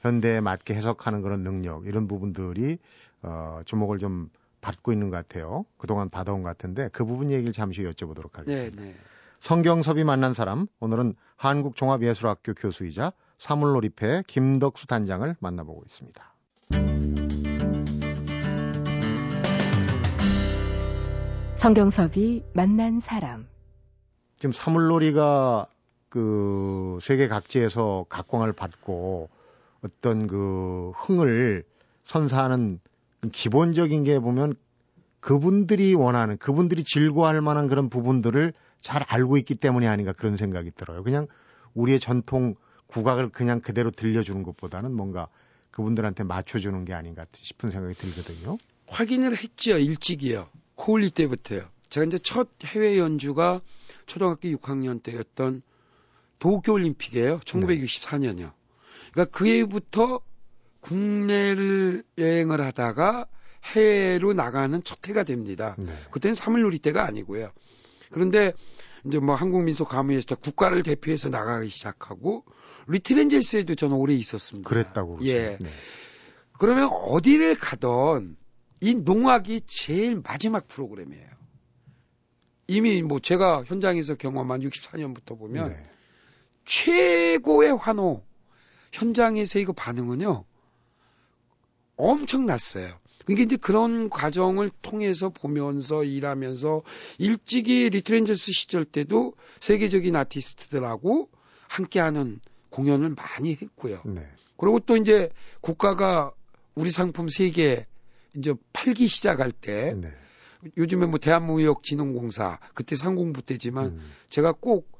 [0.00, 2.78] 현대에 맞게 해석하는 그런 능력 이런 부분들이
[3.22, 4.28] 어 주목을 좀
[4.60, 5.64] 받고 있는 것 같아요.
[5.78, 8.82] 그동안 받아온 것 같은데 그 부분 얘기를 잠시 여쭤보도록 하겠습니다.
[8.82, 8.94] 네, 네.
[9.40, 16.34] 성경섭이 만난 사람 오늘은 한국종합예술학교 교수이자 사물놀이패 김덕수 단장을 만나보고 있습니다.
[21.56, 23.46] 성경섭이 만난 사람
[24.38, 25.66] 지금 사물놀이가
[26.08, 29.28] 그 세계 각지에서 각광을 받고
[29.82, 31.64] 어떤 그 흥을
[32.04, 32.80] 선사하는
[33.32, 34.54] 기본적인 게 보면
[35.20, 41.02] 그분들이 원하는 그분들이 즐거워할 만한 그런 부분들을 잘 알고 있기 때문이 아닌가 그런 생각이 들어요.
[41.02, 41.26] 그냥
[41.74, 42.54] 우리의 전통
[42.86, 45.28] 국악을 그냥 그대로 들려주는 것보다는 뭔가
[45.70, 48.56] 그분들한테 맞춰주는 게 아닌가 싶은 생각이 들거든요.
[48.86, 50.48] 확인을 했죠 일찍이요.
[50.76, 51.62] 코올리 때부터요.
[51.88, 53.60] 제가 이제 첫 해외 연주가
[54.06, 55.62] 초등학교 6학년 때였던
[56.38, 57.40] 도쿄올림픽이에요.
[57.40, 58.52] 1964년이요.
[59.12, 60.20] 그러니까 그 해부터
[60.80, 63.26] 국내를 여행을 하다가
[63.64, 65.74] 해외로 나가는 첫 해가 됩니다.
[65.78, 65.92] 네.
[66.10, 67.50] 그때는 사물놀이 때가 아니고요.
[68.12, 68.52] 그런데
[69.04, 72.44] 이제 뭐 한국민속가무에서 국가를 대표해서 나가기 시작하고
[72.88, 74.68] 리트렌젤스에도 저는 오래 있었습니다.
[74.68, 75.18] 그랬다고.
[75.22, 75.56] 예.
[75.60, 75.70] 네.
[76.58, 78.36] 그러면 어디를 가던
[78.80, 81.35] 이 농악이 제일 마지막 프로그램이에요.
[82.68, 85.90] 이미 뭐 제가 현장에서 경험한 64년부터 보면 네.
[86.64, 88.22] 최고의 환호
[88.92, 90.44] 현장에서 이거 반응은요
[91.96, 92.98] 엄청났어요.
[93.24, 96.82] 그게 이제 그런 과정을 통해서 보면서 일하면서
[97.18, 101.28] 일찍이 리틀엔젤스 시절 때도 세계적인 아티스트들하고
[101.66, 104.00] 함께하는 공연을 많이 했고요.
[104.04, 104.26] 네.
[104.56, 106.32] 그리고 또 이제 국가가
[106.74, 107.86] 우리 상품 세계
[108.36, 110.12] 이제 팔기 시작할 때 네.
[110.76, 114.12] 요즘에 뭐 대한무역진흥공사 그때 상공부 때지만 음.
[114.28, 114.90] 제가 꼭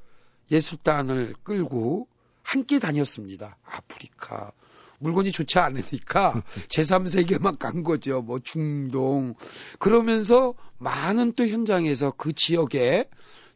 [0.51, 2.07] 예술단을 끌고
[2.41, 3.57] 함께 다녔습니다.
[3.65, 4.51] 아프리카
[4.99, 8.21] 물건이 좋지 않으니까 제3세계만 간 거죠.
[8.21, 9.35] 뭐 중동
[9.79, 13.09] 그러면서 많은 또 현장에서 그 지역의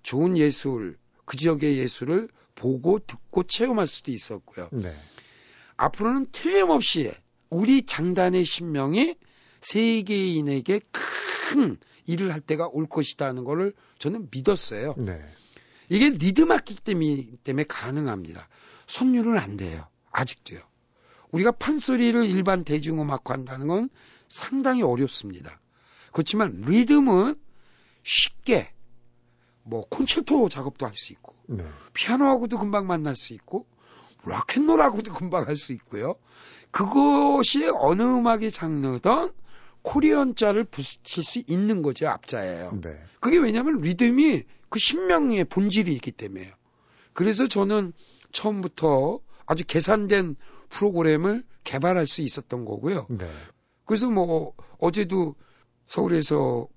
[0.03, 4.69] 좋은 예술 그 지역의 예술을 보고 듣고 체험할 수도 있었고요.
[4.71, 4.93] 네.
[5.77, 7.11] 앞으로는 틀림없이
[7.49, 9.15] 우리 장단의 신명이
[9.61, 14.95] 세계인에게 큰 일을 할 때가 올 것이다는 거를 저는 믿었어요.
[14.97, 15.21] 네.
[15.89, 18.47] 이게 리드마기 때문에 가능합니다.
[18.87, 19.87] 선율은 안 돼요.
[20.11, 20.59] 아직도요.
[21.31, 23.89] 우리가 판소리를 일반 대중음악과 한다는 건
[24.27, 25.59] 상당히 어렵습니다.
[26.11, 27.35] 그렇지만 리듬은
[28.03, 28.73] 쉽게
[29.63, 31.65] 뭐 콘체르토 작업도 할 수 있고 네.
[31.93, 33.67] 피아노하고도 금방 만날 수 있고
[34.25, 36.15] 락앤롤하고도 금방 할 수 있고요.
[36.71, 39.31] 그것이 어느 음악의 장르든
[39.83, 42.79] 코리언자를 붙일 수 있는 거죠 앞자예요.
[42.81, 42.99] 네.
[43.19, 46.53] 그게 왜냐하면 리듬이 그 신명의 본질이 있기 때문에요.
[47.13, 47.93] 그래서 저는
[48.31, 50.35] 처음부터 아주 계산된
[50.69, 53.07] 프로그램을 개발할 수 있었던 거고요.
[53.09, 53.29] 네.
[53.85, 55.35] 그래서 뭐 어제도
[55.87, 56.67] 서울에서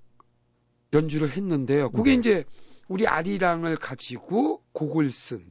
[0.93, 1.91] 연주를 했는데요.
[1.91, 2.17] 그게 네.
[2.17, 2.45] 이제
[2.87, 5.45] 우리 아리랑을 가지고 곡을 쓴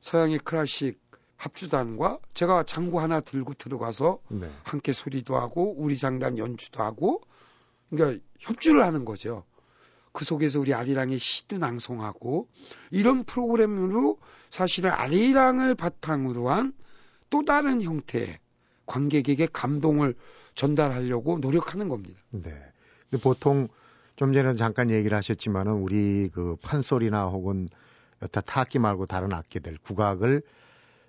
[0.00, 1.00] 서양의 클래식
[1.38, 4.50] 합주단과 제가 장구 하나 들고 들어가서 네.
[4.64, 7.22] 함께 소리도 하고 우리 장단 연주도 하고
[7.88, 9.44] 그러니까 협주를 하는 거죠.
[10.12, 12.48] 그 속에서 우리 아리랑의 시도 낭송하고
[12.90, 14.18] 이런 프로그램으로
[14.50, 16.74] 사실은 아리랑을 바탕으로 한
[17.30, 18.38] 또 다른 형태의
[18.86, 20.14] 관객에게 감동을
[20.54, 22.18] 전달하려고 노력하는 겁니다.
[22.30, 22.54] 네.
[23.10, 23.68] 근데 보통
[24.16, 27.68] 좀 전에 잠깐 얘기를 하셨지만은 우리 그 판소리나 혹은
[28.22, 30.42] 여타 타악기 말고 다른 악기들 국악을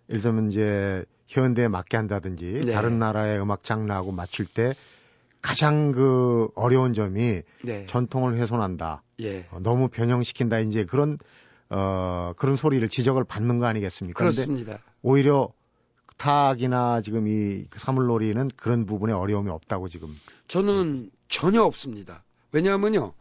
[0.09, 2.73] 예를 들면 이제 현대에 맞게 한다든지 네.
[2.73, 4.73] 다른 나라의 음악 장르하고 맞출 때
[5.41, 7.85] 가장 그 어려운 점이 네.
[7.87, 9.03] 전통을 훼손한다.
[9.21, 9.47] 예.
[9.51, 10.59] 어, 너무 변형시킨다.
[10.59, 11.17] 이제 그런
[11.69, 14.17] 어 그런 소리를 지적을 받는 거 아니겠습니까?
[14.17, 14.79] 그렇습니다.
[15.03, 15.49] 오히려
[16.17, 20.09] 타악이나 지금 이 사물놀이는 그런 부분에 어려움이 없다고 지금.
[20.47, 22.23] 저는 전혀 없습니다.
[22.51, 23.13] 왜냐하면요.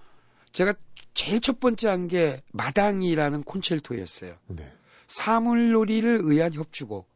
[0.52, 0.74] 제가
[1.14, 4.34] 제일 첫 번째 한 게 마당이라는 콘체르토였어요.
[4.48, 4.72] 네.
[5.08, 7.08] 사물놀이를 의한 협주곡.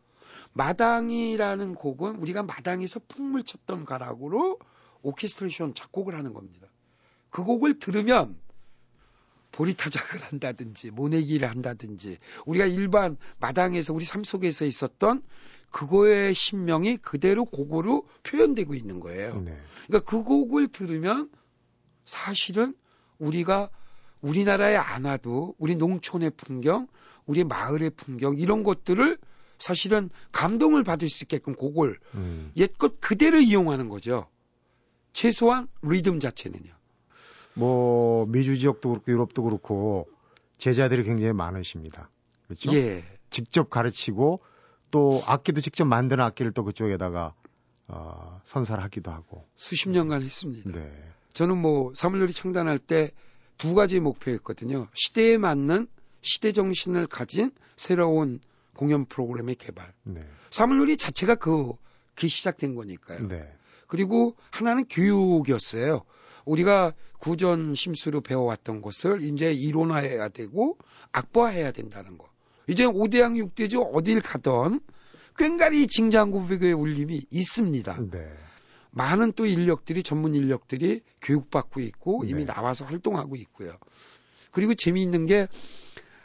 [0.55, 4.59] 마당이라는 곡은 우리가 마당에서 풍물 쳤던 가락으로
[5.03, 6.69] 오케스트레이션 작곡을 하는 겁니다.
[7.31, 8.37] 그 곡을 들으면
[9.53, 15.23] 보리타작을 한다든지 모내기를 한다든지 우리가 일반 마당에서 우리 삶 속에서 있었던
[15.71, 19.41] 그거의 신명이 그대로 곡으로 표현되고 있는 거예요.
[19.41, 19.59] 네.
[19.87, 21.31] 그러니까 그 곡을 들으면
[22.05, 22.75] 사실은
[23.19, 23.71] 우리가
[24.21, 26.89] 우리나라에 안 와도 우리 농촌의 풍경,
[27.27, 29.19] 우리 마을의 풍경 이런 것들을
[29.59, 32.51] 사실은 감동을 받을 수 있게끔 곡을 음.
[32.57, 34.27] 옛것 그대로 이용하는 거죠.
[35.13, 36.73] 최소한 리듬 자체는요.
[37.55, 40.09] 뭐 미주 지역도 그렇고 유럽도 그렇고
[40.59, 42.11] 제자들이 굉장히 많으십니다.
[42.47, 42.75] 그렇죠?
[42.75, 43.05] 예.
[43.31, 44.41] 직접 가르치고
[44.91, 47.35] 또 악기도 직접 만드는 악기를 또 그쪽에다가
[47.89, 50.71] 어, 선사하기도 하고 수십 년간 했습니다.
[50.71, 50.93] 네.
[51.35, 53.13] 저는 뭐 사물놀이 창단할 때
[53.63, 54.89] 두 가지 목표였거든요.
[54.93, 55.87] 시대에 맞는
[56.23, 58.41] 시대 정신을 가진 새로운
[58.75, 59.93] 공연 프로그램의 개발.
[60.05, 60.25] 네.
[60.51, 61.73] 사물놀이 자체가 그,
[62.15, 63.29] 그 시작된 거니까요.
[63.29, 63.53] 네.
[63.87, 66.05] 그리고 하나는 교육이었어요.
[66.45, 70.79] 우리가 구전 심수로 배워왔던 것을 이제 이론화해야 되고
[71.13, 72.29] 악보화해야 된다는 거.
[72.67, 74.81] 이제 5대양 6대주 어딜 가던
[75.35, 77.99] 꽹가리 징장구백의 울림이 있습니다.
[78.11, 78.33] 네.
[78.91, 82.53] 많은 또 인력들이 전문 인력들이 교육받고 있고 이미 네.
[82.53, 83.79] 나와서 활동하고 있고요.
[84.51, 85.49] 그리고 재미있는 게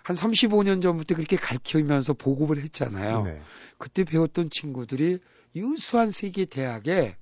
[0.08, 3.24] 한 35년 전부터 그렇게 가르치면서 보급을 했잖아요.
[3.24, 3.42] 네.
[3.78, 5.20] 그때 배웠던 친구들이
[5.54, 7.18] 유수한 세계 대학에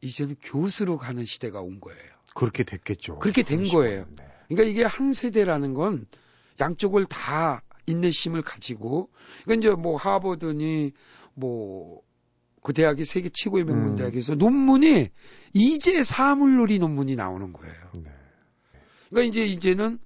[0.00, 2.00] 이제는 교수로 가는 시대가 온 거예요.
[2.34, 3.20] 그렇게 됐겠죠.
[3.20, 4.06] 그렇게 된 거예요.
[4.16, 4.24] 네.
[4.48, 6.06] 그러니까 이게 한 세대라는 건
[6.58, 9.08] 양쪽을 다 인내심을 가지고
[9.44, 10.92] 그러니까 이제 뭐 하버드니
[11.34, 12.02] 뭐
[12.62, 13.96] 그 대학이 세계 최고의 명문 음.
[13.96, 15.08] 대학에서 논문이
[15.54, 17.74] 이제 사물놀이 논문이 나오는 거예요.
[17.94, 18.10] 네.
[19.08, 19.98] 그러니까 이제 이제는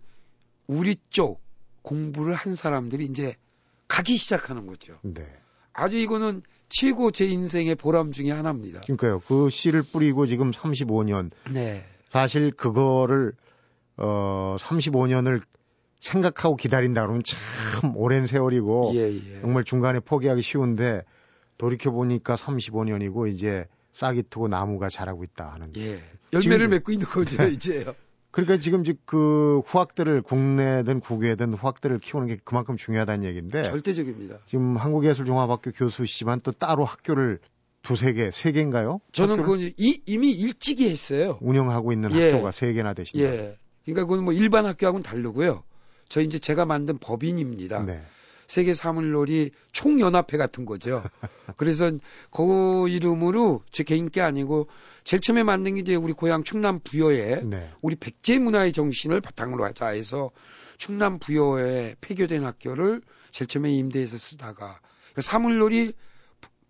[0.67, 1.44] 우리 쪽
[1.85, 3.37] 공부를 한 사람들이 이제
[3.87, 4.99] 가기 시작하는 거죠.
[5.03, 5.25] 네.
[5.73, 8.81] 아주 이거는 최고 제 인생의 보람 중의 하나입니다.
[8.81, 9.21] 그러니까요.
[9.21, 11.31] 그 씨를 뿌리고 지금 35년.
[11.53, 11.85] 네.
[12.11, 13.33] 사실 그거를
[13.97, 15.43] 어 35년을
[16.01, 19.41] 생각하고 기다린다 그러면 참 오랜 세월이고 예, 예.
[19.41, 21.03] 정말 중간에 포기하기 쉬운데
[21.59, 25.73] 돌이켜 보니까 35년이고 이제 싹이 트고 나무가 자라고 있다 하는.
[25.77, 26.03] 예.
[26.33, 27.51] 열매를 맺고 있는 거죠 네.
[27.51, 27.95] 이제요.
[28.35, 34.39] 그러니까 지금 그 후학들을 국내든 국외든 후학들을 키우는 게 그만큼 중요하다는 얘기인데 절대적입니다.
[34.47, 37.39] 지금 한국예술종합학교 교수시지만 또 따로 학교를
[37.83, 39.01] 두세 개, 세 개인가요?
[39.13, 41.39] 저는 그건 이, 이미 일찍이 했어요.
[41.43, 42.33] 운영하고 있는 예.
[42.33, 43.25] 학교가 세 개나 되신다.
[43.25, 43.57] 예.
[43.85, 45.63] 그러니까 그건 뭐 일반 학교하고는 다르고요.
[46.09, 47.85] 저 이제 제가 만든 법인입니다.
[47.85, 48.03] 네.
[48.47, 51.03] 세계 사물놀이 총연합회 같은 거죠.
[51.57, 51.91] 그래서
[52.31, 54.69] 그 이름으로 제 개인 게 아니고
[55.05, 57.71] 제일 처음에 만든 게 이제 우리 고향 충남 부여에 네.
[57.81, 60.31] 우리 백제 문화의 정신을 바탕으로 하자 해서
[60.79, 64.81] 충남 부여에 폐교된 학교를 제일 처음에 임대해서 쓰다가
[65.13, 65.93] 그러니까 사물놀이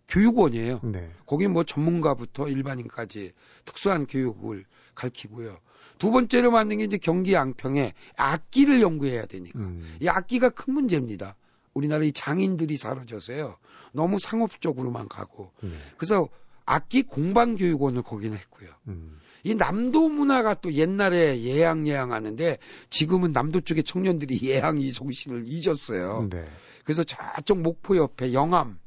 [0.08, 0.80] 교육원이에요.
[0.84, 1.10] 네.
[1.26, 3.32] 거기 뭐 전문가부터 일반인까지
[3.64, 5.58] 특수한 교육을 가르치고요.
[5.98, 9.58] 두 번째로 만든 게 이제 경기 양평에 악기를 연구해야 되니까.
[9.58, 9.96] 음.
[10.00, 11.36] 이 악기가 큰 문제입니다.
[11.74, 13.56] 우리나라 의 장인들이 사라져서요.
[13.92, 15.52] 너무 상업적으로만 가고.
[15.64, 15.78] 음.
[15.96, 16.28] 그래서
[16.64, 18.70] 악기 공방 교육원을 거기는 했고요.
[18.88, 19.18] 음.
[19.42, 22.58] 이 남도 문화가 또 옛날에 예향예향 하는데
[22.88, 26.28] 지금은 남도 쪽의 청년들이 예향이 정신을 잊었어요.
[26.30, 26.48] 네.
[26.84, 28.78] 그래서 저쪽 목포 옆에 영암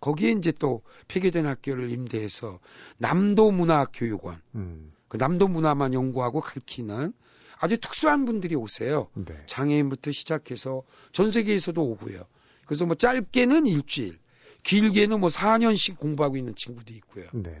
[0.00, 2.58] 거기에 이제 또 폐교된 학교를 임대해서
[2.96, 4.92] 남도 문화 교육원 음.
[5.08, 7.12] 그 남도 문화만 연구하고 가르치는
[7.60, 9.08] 아주 특수한 분들이 오세요.
[9.14, 9.34] 네.
[9.46, 12.22] 장애인부터 시작해서 전 세계에서도 오고요.
[12.64, 14.18] 그래서 뭐 짧게는 일주일,
[14.62, 17.26] 길게는 뭐 4년씩 공부하고 있는 친구도 있고요.
[17.32, 17.54] 네.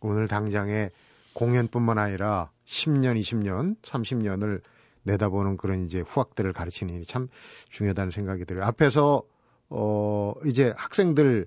[0.00, 0.90] 오늘 당장에
[1.32, 4.60] 공연뿐만 아니라 10년, 20년, 30년을
[5.02, 7.28] 내다보는 그런 이제 후학들을 가르치는 일이 참
[7.70, 8.64] 중요하다는 생각이 들어요.
[8.64, 9.22] 앞에서
[9.70, 11.46] 어 이제 학생들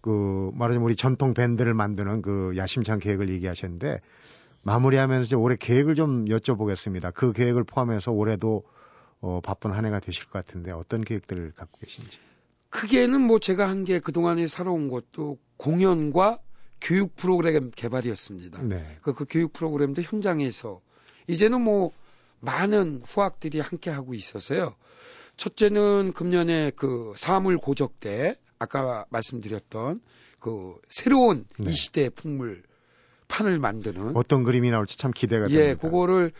[0.00, 4.00] 그 말하자면 우리 전통 밴드를 만드는 그 야심찬 계획을 얘기하셨는데
[4.62, 7.12] 마무리하면서 이제 올해 계획을 좀 여쭤보겠습니다.
[7.14, 8.64] 그 계획을 포함해서 올해도
[9.20, 12.18] 어, 바쁜 한 해가 되실 것 같은데 어떤 계획들을 갖고 계신지.
[12.70, 16.38] 크게는 뭐 제가 한 게 그동안에 살아온 것도 공연과
[16.80, 18.62] 교육 프로그램 개발이었습니다.
[18.62, 18.98] 네.
[19.02, 20.80] 그, 그 교육 프로그램도 현장에서
[21.28, 21.92] 이제는 뭐
[22.40, 24.74] 많은 후학들이 함께 하고 있어서요.
[25.36, 30.00] 첫째는 금년에 그 사물 고적 때 아까 말씀드렸던
[30.40, 31.70] 그 새로운 네.
[31.70, 32.62] 이 시대의 풍물
[33.32, 35.70] 판을 만드는 어떤 그림이 나올지 참 기대가 예, 됩니다.
[35.70, 36.32] 예, 그거를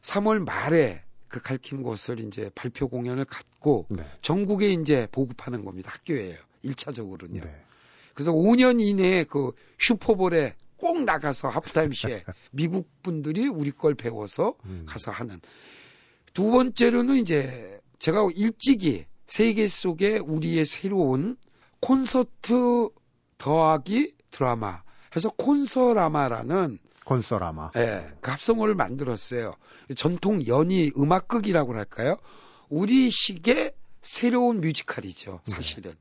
[0.00, 4.02] 3월 말에 그 가르친 것을 이제 발표 공연을 갖고 네.
[4.22, 5.90] 전국에 이제 보급하는 겁니다.
[5.92, 6.36] 학교에요.
[6.64, 7.44] 1차적으로는요.
[7.44, 7.64] 네.
[8.14, 14.86] 그래서 5년 이내에 그 슈퍼볼에 꼭 나가서 하프타임 쇼에 미국 분들이 우리 걸 배워서 음.
[14.88, 15.40] 가서 하는
[16.32, 21.36] 두 번째로는 이제 제가 일찍이 세계 속에 우리의 새로운
[21.80, 22.88] 콘서트
[23.36, 24.82] 더하기 드라마
[25.16, 27.70] 해서 콘서라마라는 콘서라마.
[27.76, 29.54] 예, 그 합성어를 만들었어요.
[29.96, 32.16] 전통 연희 음악극이라고 할까요?
[32.68, 35.54] 우리식의 새로운 뮤지컬이죠, 네.
[35.54, 35.92] 사실은.
[35.92, 35.96] 네.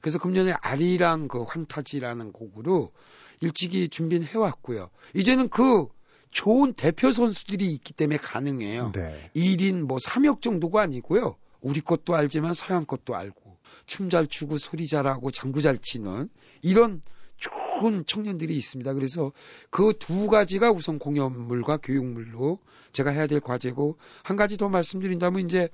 [0.00, 2.92] 그래서 금년에 아리랑 그 환타지라는 곡으로
[3.40, 4.90] 일찍이 준비는 해왔고요.
[5.14, 5.88] 이제는 그
[6.30, 8.92] 좋은 대표 선수들이 있기 때문에 가능해요.
[8.92, 9.30] 네.
[9.34, 11.36] 1인 뭐 3역 정도가 아니고요.
[11.60, 16.28] 우리 것도 알지만 서양 것도 알고 춤 잘 추고 소리 잘하고 장구 잘 치는
[16.62, 17.02] 이런
[17.80, 18.92] 좋은 청년들이 있습니다.
[18.94, 19.32] 그래서
[19.70, 22.58] 그 두 가지가 우선 공연물과 교육물로
[22.92, 25.68] 제가 해야 될 과제고 한 가지 더 말씀드린다면 이제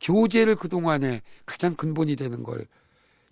[0.00, 2.66] 교재를 그동안에 가장 근본이 되는 걸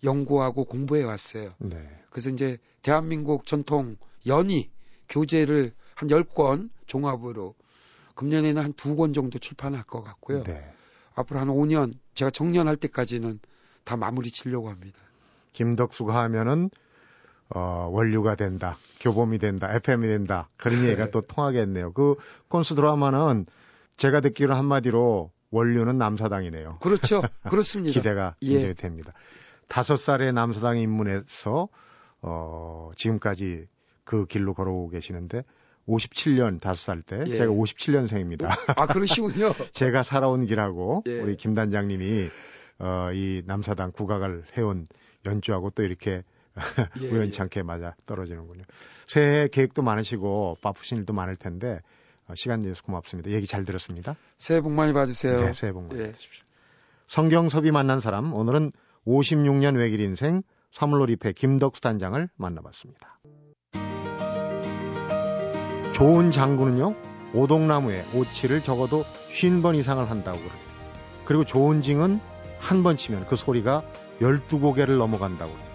[0.05, 1.55] 연구하고 공부해 왔어요.
[1.59, 1.76] 네.
[2.11, 4.70] 그래서 이제 대한민국 전통 연희
[5.09, 7.55] 교재를 한 10권 종합으로
[8.14, 10.44] 금년에는 한 두 권 정도 출판할 것 같고요.
[10.44, 10.72] 네.
[11.14, 13.40] 앞으로 한 5년 제가 정년할 때까지는
[13.85, 14.98] 다 마무리 치려고 합니다.
[15.53, 16.70] 김덕수가 하면은
[17.52, 21.10] 어, 원류가 된다, 교범이 된다, FM이 된다 그런 얘기가 네.
[21.10, 21.92] 또 통하겠네요.
[21.92, 22.16] 그
[22.48, 23.46] 콘스 드라마는
[23.96, 26.78] 제가 듣기로 한마디로 원류는 남사당이네요.
[26.80, 27.22] 그렇죠.
[27.50, 27.92] 그렇습니다.
[27.92, 28.52] 기대가 예.
[28.52, 29.12] 굉장히 됩니다.
[29.68, 31.68] 다섯 살의 남사당에 입문해서
[32.22, 33.66] 어, 지금까지
[34.04, 35.44] 그 길로 걸어오고 계시는데
[35.88, 37.36] 57년 다섯 살 때, 예.
[37.36, 38.48] 제가 57년생입니다.
[38.76, 39.52] 아, 그러시군요.
[39.72, 41.18] 제가 살아온 길하고, 예.
[41.18, 42.28] 우리 김 단장님이,
[42.78, 44.86] 어, 이 남사당 국악을 해온
[45.26, 46.22] 연주하고 또 이렇게
[47.00, 48.64] 예, 우연찮게 맞아 떨어지는군요.
[49.06, 51.80] 새해 계획도 많으시고 바쁘신 일도 많을 텐데,
[52.26, 53.30] 어, 시간 내주셔서 고맙습니다.
[53.30, 54.16] 얘기 잘 들었습니다.
[54.38, 55.40] 새해 복 많이 받으세요.
[55.40, 56.06] 네, 새해 복 많이 예.
[56.06, 56.44] 받으십시오.
[57.08, 58.72] 성경섭이 만난 사람, 오늘은
[59.06, 63.18] 56년 외길 인생 사물놀이패 김덕수 단장을 만나봤습니다.
[65.94, 66.94] 좋은 장구는요,
[67.34, 70.52] 오동나무에 오치를 적어도 50번 이상을 한다고 그래요.
[71.24, 72.20] 그리고 좋은 징은
[72.58, 73.82] 한 번 치면 그 소리가
[74.20, 75.69] 12고개를 넘어간다고 그래요.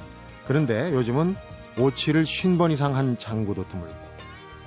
[0.47, 1.35] 그런데 요즘은
[1.77, 3.95] 오치를 50번 이상 한 장구도 드물고,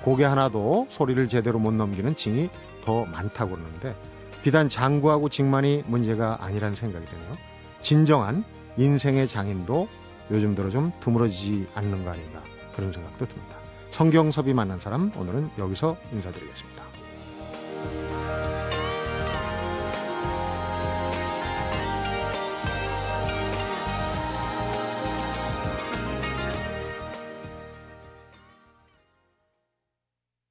[0.03, 2.49] 고개 하나도 소리를 제대로 못 넘기는 징이
[2.83, 3.95] 더 많다고 그러는데,
[4.43, 7.31] 비단 장구하고 징만이 문제가 아니라는 생각이 드네요.
[7.81, 8.43] 진정한
[8.77, 9.87] 인생의 장인도
[10.31, 12.41] 요즘 들어 좀 드물어지지 않는 거 아닌가
[12.75, 13.57] 그런 생각도 듭니다.
[13.91, 16.83] 성경섭이 만난 사람 오늘은 여기서 인사드리겠습니다.